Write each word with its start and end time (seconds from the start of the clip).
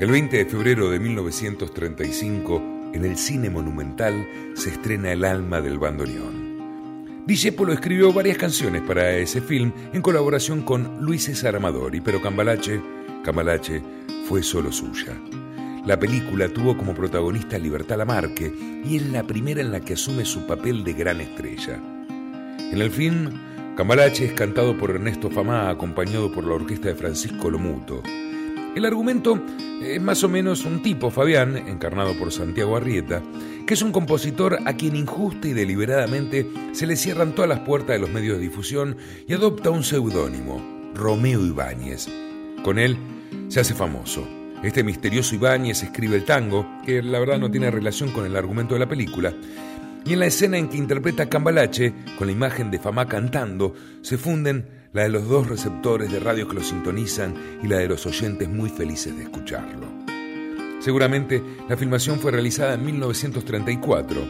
El 0.00 0.10
20 0.10 0.34
de 0.34 0.46
febrero 0.46 0.88
de 0.88 0.98
1935, 0.98 2.90
en 2.94 3.04
el 3.04 3.18
cine 3.18 3.50
monumental, 3.50 4.26
se 4.54 4.70
estrena 4.70 5.12
El 5.12 5.26
alma 5.26 5.60
del 5.60 5.78
bandoneón. 5.78 7.24
Discepolo 7.26 7.74
escribió 7.74 8.10
varias 8.10 8.38
canciones 8.38 8.80
para 8.80 9.14
ese 9.18 9.42
film 9.42 9.72
en 9.92 10.00
colaboración 10.00 10.62
con 10.62 11.04
Luis 11.04 11.24
César 11.24 11.54
Amadori, 11.54 12.00
pero 12.00 12.22
Cambalache, 12.22 12.80
Cambalache 13.22 13.82
fue 14.24 14.42
solo 14.42 14.72
suya. 14.72 15.20
La 15.84 15.98
película 15.98 16.48
tuvo 16.48 16.78
como 16.78 16.94
protagonista 16.94 17.56
a 17.56 17.58
Libertad 17.58 17.98
Lamarque 17.98 18.50
y 18.82 18.96
es 18.96 19.02
la 19.10 19.24
primera 19.24 19.60
en 19.60 19.70
la 19.70 19.80
que 19.80 19.92
asume 19.92 20.24
su 20.24 20.46
papel 20.46 20.82
de 20.82 20.94
gran 20.94 21.20
estrella. 21.20 21.78
En 22.58 22.80
el 22.80 22.90
film, 22.90 23.28
Cambalache 23.76 24.24
es 24.24 24.32
cantado 24.32 24.78
por 24.78 24.92
Ernesto 24.92 25.28
Famá 25.28 25.68
acompañado 25.68 26.32
por 26.32 26.44
la 26.44 26.54
orquesta 26.54 26.88
de 26.88 26.94
Francisco 26.94 27.50
Lomuto. 27.50 28.02
El 28.74 28.84
argumento 28.84 29.42
es 29.82 30.00
más 30.00 30.22
o 30.22 30.28
menos 30.28 30.64
un 30.64 30.80
tipo, 30.80 31.10
Fabián, 31.10 31.56
encarnado 31.56 32.16
por 32.16 32.30
Santiago 32.30 32.76
Arrieta, 32.76 33.20
que 33.66 33.74
es 33.74 33.82
un 33.82 33.90
compositor 33.90 34.58
a 34.64 34.74
quien 34.74 34.94
injusta 34.94 35.48
y 35.48 35.52
deliberadamente 35.52 36.48
se 36.72 36.86
le 36.86 36.94
cierran 36.94 37.34
todas 37.34 37.48
las 37.48 37.60
puertas 37.60 37.96
de 37.96 37.98
los 37.98 38.10
medios 38.10 38.36
de 38.36 38.44
difusión 38.44 38.96
y 39.26 39.34
adopta 39.34 39.70
un 39.70 39.82
seudónimo, 39.82 40.92
Romeo 40.94 41.44
Ibáñez. 41.44 42.08
Con 42.62 42.78
él 42.78 42.96
se 43.48 43.58
hace 43.58 43.74
famoso. 43.74 44.26
Este 44.62 44.84
misterioso 44.84 45.34
Ibáñez 45.34 45.82
escribe 45.82 46.16
el 46.16 46.24
tango, 46.24 46.64
que 46.86 47.02
la 47.02 47.18
verdad 47.18 47.38
no 47.38 47.50
tiene 47.50 47.72
relación 47.72 48.12
con 48.12 48.24
el 48.24 48.36
argumento 48.36 48.74
de 48.74 48.80
la 48.80 48.88
película, 48.88 49.34
y 50.04 50.12
en 50.12 50.20
la 50.20 50.26
escena 50.26 50.58
en 50.58 50.68
que 50.68 50.76
interpreta 50.76 51.28
Cambalache, 51.28 51.92
con 52.16 52.28
la 52.28 52.32
imagen 52.32 52.70
de 52.70 52.78
Famá 52.78 53.06
cantando, 53.06 53.74
se 54.02 54.16
funden 54.16 54.79
la 54.92 55.02
de 55.02 55.08
los 55.08 55.28
dos 55.28 55.48
receptores 55.48 56.10
de 56.10 56.20
radio 56.20 56.48
que 56.48 56.56
lo 56.56 56.62
sintonizan 56.62 57.34
y 57.62 57.68
la 57.68 57.78
de 57.78 57.88
los 57.88 58.06
oyentes 58.06 58.48
muy 58.48 58.70
felices 58.70 59.16
de 59.16 59.22
escucharlo. 59.22 59.86
Seguramente 60.80 61.42
la 61.68 61.76
filmación 61.76 62.18
fue 62.18 62.32
realizada 62.32 62.74
en 62.74 62.84
1934. 62.84 64.20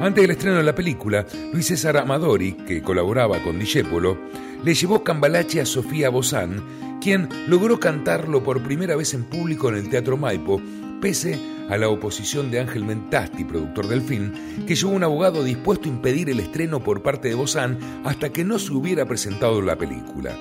Antes 0.00 0.22
del 0.22 0.30
estreno 0.30 0.56
de 0.58 0.62
la 0.64 0.74
película, 0.74 1.26
Luis 1.52 1.66
César 1.66 1.96
Amadori, 1.96 2.52
que 2.52 2.82
colaboraba 2.82 3.42
con 3.42 3.58
Discepolo, 3.58 4.18
le 4.62 4.74
llevó 4.74 5.02
Cambalache 5.02 5.60
a 5.60 5.66
Sofía 5.66 6.10
Bozán, 6.10 6.62
quien 7.00 7.28
logró 7.48 7.78
cantarlo 7.80 8.42
por 8.42 8.62
primera 8.62 8.96
vez 8.96 9.14
en 9.14 9.24
público 9.24 9.68
en 9.68 9.76
el 9.76 9.88
Teatro 9.88 10.16
Maipo, 10.16 10.60
pese 11.04 11.38
a 11.68 11.76
la 11.76 11.90
oposición 11.90 12.50
de 12.50 12.60
Ángel 12.60 12.82
Mentasti, 12.82 13.44
productor 13.44 13.88
del 13.88 14.00
film, 14.00 14.32
que 14.66 14.74
llevó 14.74 14.92
un 14.92 15.04
abogado 15.04 15.44
dispuesto 15.44 15.84
a 15.84 15.92
impedir 15.92 16.30
el 16.30 16.40
estreno 16.40 16.82
por 16.82 17.02
parte 17.02 17.28
de 17.28 17.34
Bozán 17.34 17.78
hasta 18.06 18.30
que 18.30 18.42
no 18.42 18.58
se 18.58 18.72
hubiera 18.72 19.04
presentado 19.04 19.60
la 19.60 19.76
película. 19.76 20.34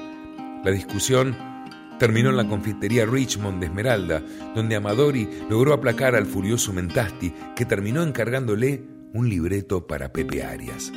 La 0.63 0.71
discusión 0.71 1.35
terminó 1.99 2.29
en 2.29 2.37
la 2.37 2.47
confitería 2.47 3.05
Richmond 3.05 3.59
de 3.59 3.65
Esmeralda, 3.65 4.23
donde 4.55 4.77
Amadori 4.77 5.27
logró 5.49 5.73
aplacar 5.73 6.15
al 6.15 6.25
furioso 6.25 6.71
Mentasti, 6.71 7.33
que 7.57 7.65
terminó 7.65 8.01
encargándole 8.01 8.85
un 9.13 9.27
libreto 9.27 9.85
para 9.85 10.13
Pepe 10.13 10.43
Arias. 10.43 10.93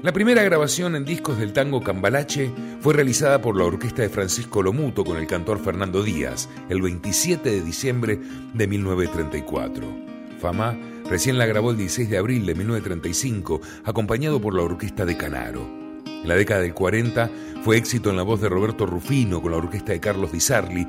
La 0.00 0.12
primera 0.12 0.44
grabación 0.44 0.94
en 0.94 1.04
discos 1.04 1.38
del 1.38 1.52
tango 1.52 1.82
Cambalache 1.82 2.52
fue 2.80 2.94
realizada 2.94 3.42
por 3.42 3.56
la 3.56 3.64
orquesta 3.64 4.02
de 4.02 4.08
Francisco 4.08 4.62
Lomuto 4.62 5.04
con 5.04 5.16
el 5.16 5.26
cantor 5.26 5.58
Fernando 5.58 6.04
Díaz 6.04 6.48
el 6.68 6.80
27 6.80 7.50
de 7.50 7.62
diciembre 7.62 8.20
de 8.54 8.66
1934. 8.68 9.88
Fama 10.40 10.78
recién 11.10 11.36
la 11.36 11.46
grabó 11.46 11.72
el 11.72 11.78
16 11.78 12.10
de 12.10 12.16
abril 12.16 12.46
de 12.46 12.54
1935, 12.54 13.60
acompañado 13.84 14.40
por 14.40 14.54
la 14.54 14.62
orquesta 14.62 15.04
de 15.04 15.16
Canaro. 15.16 15.68
En 16.06 16.28
la 16.28 16.36
década 16.36 16.60
del 16.60 16.74
40 16.74 17.28
fue 17.64 17.76
éxito 17.76 18.10
en 18.10 18.16
la 18.16 18.22
voz 18.22 18.40
de 18.40 18.48
Roberto 18.48 18.86
Rufino 18.86 19.42
con 19.42 19.50
la 19.50 19.58
orquesta 19.58 19.92
de 19.92 20.00
Carlos 20.00 20.30
Di 20.30 20.38
Sarli, 20.38 20.86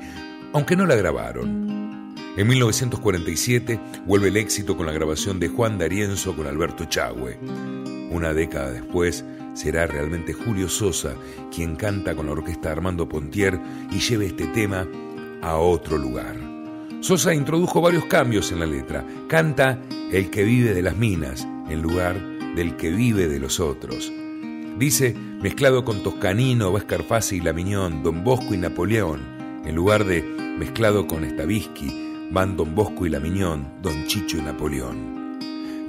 aunque 0.52 0.76
no 0.76 0.86
la 0.86 0.94
grabaron. 0.94 2.14
En 2.36 2.46
1947 2.46 3.80
vuelve 4.06 4.28
el 4.28 4.36
éxito 4.36 4.76
con 4.76 4.86
la 4.86 4.92
grabación 4.92 5.40
de 5.40 5.48
Juan 5.48 5.78
D'Arienzo 5.78 6.36
con 6.36 6.46
Alberto 6.46 6.84
Chagüe. 6.84 7.79
Una 8.10 8.34
década 8.34 8.72
después, 8.72 9.24
será 9.54 9.86
realmente 9.86 10.32
Julio 10.32 10.68
Sosa 10.68 11.14
quien 11.54 11.76
canta 11.76 12.14
con 12.14 12.26
la 12.26 12.32
orquesta 12.32 12.72
Armando 12.72 13.08
Pontier 13.08 13.58
y 13.90 13.98
lleve 13.98 14.26
este 14.26 14.46
tema 14.48 14.86
a 15.42 15.56
otro 15.56 15.96
lugar. 15.96 16.36
Sosa 17.00 17.34
introdujo 17.34 17.80
varios 17.80 18.04
cambios 18.06 18.52
en 18.52 18.60
la 18.60 18.66
letra. 18.66 19.06
Canta 19.28 19.78
El 20.12 20.28
que 20.30 20.44
vive 20.44 20.74
de 20.74 20.82
las 20.82 20.96
minas 20.96 21.46
en 21.68 21.80
lugar 21.80 22.20
del 22.54 22.76
que 22.76 22.90
vive 22.90 23.28
de 23.28 23.38
los 23.38 23.60
otros. 23.60 24.12
Dice, 24.78 25.14
mezclado 25.14 25.84
con 25.84 26.02
Toscanino, 26.02 26.72
Vescarfase 26.72 27.36
y 27.36 27.40
Lamiñón, 27.40 28.02
Don 28.02 28.24
Bosco 28.24 28.54
y 28.54 28.58
Napoleón, 28.58 29.20
en 29.64 29.74
lugar 29.74 30.04
de 30.04 30.22
mezclado 30.22 31.06
con 31.06 31.24
Stavisky, 31.24 32.28
van 32.30 32.56
Don 32.56 32.74
Bosco 32.74 33.06
y 33.06 33.10
Lamiñón, 33.10 33.66
Don 33.82 34.06
Chicho 34.06 34.38
y 34.38 34.42
Napoleón. 34.42 35.19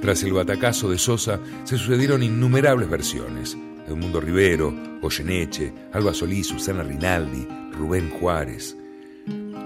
Tras 0.02 0.24
el 0.24 0.32
batacazo 0.32 0.90
de 0.90 0.98
Sosa 0.98 1.38
se 1.62 1.78
sucedieron 1.78 2.24
innumerables 2.24 2.90
versiones. 2.90 3.56
Edmundo 3.86 4.20
Rivero, 4.20 4.74
Goyeneche, 5.00 5.72
Alba 5.92 6.12
Solís, 6.12 6.48
Susana 6.48 6.82
Rinaldi, 6.82 7.46
Rubén 7.70 8.10
Juárez. 8.10 8.76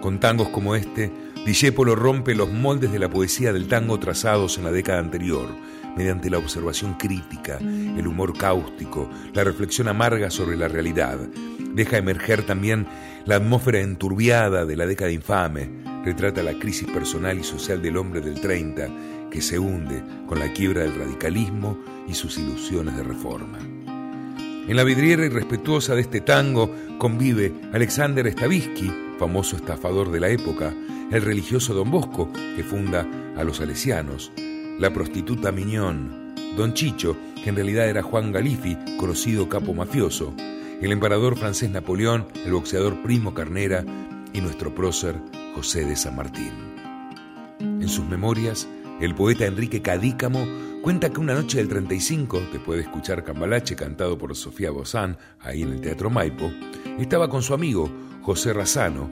Con 0.02 0.20
tangos 0.20 0.50
como 0.50 0.76
este, 0.76 1.10
Discépolo 1.46 1.94
rompe 1.94 2.34
los 2.34 2.50
moldes 2.50 2.92
de 2.92 2.98
la 2.98 3.08
poesía 3.08 3.52
del 3.54 3.66
tango 3.66 3.98
trazados 3.98 4.58
en 4.58 4.64
la 4.64 4.72
década 4.72 4.98
anterior, 4.98 5.48
mediante 5.96 6.28
la 6.28 6.36
observación 6.36 6.94
crítica, 6.94 7.56
el 7.58 8.06
humor 8.06 8.36
cáustico, 8.36 9.08
la 9.32 9.42
reflexión 9.42 9.88
amarga 9.88 10.30
sobre 10.30 10.56
la 10.56 10.68
realidad. 10.68 11.18
Deja 11.72 11.96
emerger 11.96 12.42
también 12.42 12.86
la 13.24 13.36
atmósfera 13.36 13.80
enturbiada 13.80 14.66
de 14.66 14.76
la 14.76 14.86
década 14.86 15.12
infame, 15.12 15.70
retrata 16.06 16.40
la 16.40 16.56
crisis 16.56 16.88
personal 16.88 17.36
y 17.36 17.42
social 17.42 17.82
del 17.82 17.96
hombre 17.96 18.20
del 18.20 18.40
30 18.40 19.28
que 19.28 19.42
se 19.42 19.58
hunde 19.58 20.04
con 20.28 20.38
la 20.38 20.52
quiebra 20.52 20.82
del 20.82 20.94
radicalismo 20.94 21.76
y 22.06 22.14
sus 22.14 22.38
ilusiones 22.38 22.96
de 22.96 23.02
reforma. 23.02 23.58
En 23.58 24.76
la 24.76 24.84
vidriera 24.84 25.26
irrespetuosa 25.26 25.96
de 25.96 26.02
este 26.02 26.20
tango 26.20 26.70
convive 26.98 27.52
Alexander 27.72 28.30
Stavisky, 28.30 28.88
famoso 29.18 29.56
estafador 29.56 30.12
de 30.12 30.20
la 30.20 30.28
época, 30.28 30.72
el 31.10 31.22
religioso 31.22 31.74
Don 31.74 31.90
Bosco, 31.90 32.32
que 32.54 32.62
funda 32.62 33.04
a 33.36 33.42
los 33.42 33.56
salesianos, 33.56 34.30
la 34.78 34.92
prostituta 34.92 35.50
Miñón, 35.50 36.34
Don 36.56 36.72
Chicho, 36.72 37.16
que 37.42 37.50
en 37.50 37.56
realidad 37.56 37.88
era 37.88 38.04
Juan 38.04 38.30
Galifi, 38.30 38.78
conocido 38.96 39.48
capo 39.48 39.74
mafioso, 39.74 40.32
el 40.80 40.92
emperador 40.92 41.36
francés 41.36 41.68
Napoleón, 41.68 42.26
el 42.44 42.52
boxeador 42.52 43.02
Primo 43.02 43.34
Carnera 43.34 43.84
y 44.32 44.40
nuestro 44.40 44.72
prócer 44.72 45.16
José 45.56 45.86
de 45.86 45.96
San 45.96 46.14
Martín. 46.14 46.52
En 47.58 47.88
sus 47.88 48.04
memorias, 48.04 48.68
el 49.00 49.14
poeta 49.14 49.46
Enrique 49.46 49.80
Cadícamo 49.80 50.46
cuenta 50.82 51.08
que 51.08 51.18
una 51.18 51.32
noche 51.32 51.56
del 51.56 51.68
35, 51.68 52.42
después 52.52 52.76
de 52.76 52.82
escuchar 52.82 53.24
Cambalache 53.24 53.74
cantado 53.74 54.18
por 54.18 54.36
Sofía 54.36 54.70
Bozán 54.70 55.16
ahí 55.40 55.62
en 55.62 55.70
el 55.70 55.80
Teatro 55.80 56.10
Maipo, 56.10 56.52
estaba 56.98 57.30
con 57.30 57.42
su 57.42 57.54
amigo 57.54 57.90
José 58.20 58.52
Razano 58.52 59.08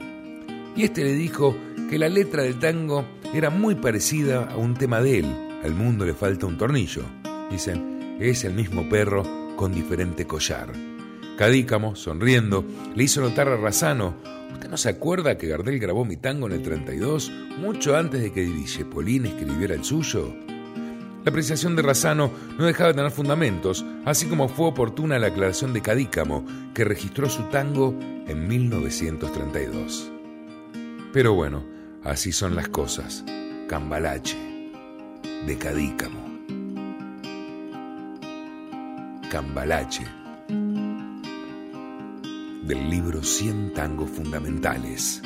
y 0.75 0.83
este 0.83 1.03
le 1.03 1.13
dijo 1.13 1.55
que 1.89 1.97
la 1.97 2.09
letra 2.09 2.43
del 2.43 2.59
tango 2.59 3.05
era 3.33 3.49
muy 3.49 3.73
parecida 3.73 4.43
a 4.43 4.55
un 4.55 4.75
tema 4.75 5.01
de 5.01 5.19
él, 5.19 5.25
Al 5.63 5.73
mundo 5.73 6.05
le 6.05 6.13
falta 6.13 6.45
un 6.45 6.59
tornillo. 6.59 7.01
Dicen, 7.49 8.17
es 8.19 8.43
el 8.43 8.53
mismo 8.53 8.87
perro 8.87 9.23
con 9.55 9.73
diferente 9.73 10.27
collar. 10.27 10.94
Cadícamo, 11.37 11.95
sonriendo, 11.95 12.65
le 12.95 13.03
hizo 13.03 13.21
notar 13.21 13.47
a 13.49 13.57
Razano 13.57 14.15
¿Usted 14.55 14.69
no 14.69 14.77
se 14.77 14.87
acuerda 14.87 15.37
que 15.37 15.49
Gardel 15.49 15.79
grabó 15.79 16.05
mi 16.05 16.15
tango 16.15 16.47
en 16.47 16.53
el 16.53 16.61
32, 16.61 17.29
mucho 17.59 17.97
antes 17.97 18.21
de 18.21 18.31
que 18.31 18.85
Polín 18.85 19.25
escribiera 19.25 19.75
el 19.75 19.83
suyo? 19.83 20.33
La 21.25 21.29
apreciación 21.29 21.75
de 21.75 21.81
Razano 21.81 22.31
no 22.57 22.65
dejaba 22.65 22.87
de 22.87 22.93
tener 22.93 23.11
fundamentos, 23.11 23.85
así 24.05 24.27
como 24.27 24.47
fue 24.47 24.67
oportuna 24.67 25.19
la 25.19 25.27
aclaración 25.27 25.73
de 25.73 25.81
Cadícamo, 25.81 26.45
que 26.73 26.85
registró 26.85 27.27
su 27.27 27.43
tango 27.49 27.99
en 27.99 28.47
1932. 28.47 30.09
Pero 31.11 31.33
bueno, 31.33 31.65
así 32.05 32.31
son 32.31 32.55
las 32.55 32.69
cosas. 32.69 33.25
Cambalache, 33.67 34.37
de 35.45 35.57
Cadícamo. 35.57 36.39
Cambalache 39.29 40.24
del 42.65 42.89
libro 42.89 43.21
100 43.23 43.73
tangos 43.73 44.09
fundamentales. 44.09 45.21